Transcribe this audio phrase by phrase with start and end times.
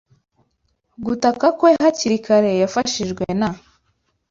[1.05, 3.49] gutaka kwe hakiri kare yafashijwe na